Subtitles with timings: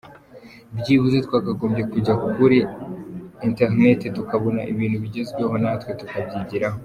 [0.77, 2.59] Byibuze twakagombye kujya kure
[3.47, 6.77] internet tukabona ibintu bigezweho natwe tukabyigiraho».